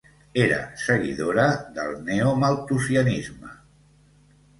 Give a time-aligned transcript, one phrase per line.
[0.43, 1.43] Era seguidora
[1.75, 3.53] del neomalthusianisme.